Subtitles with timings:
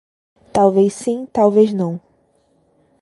[0.51, 2.01] Talvez sim, talvez não.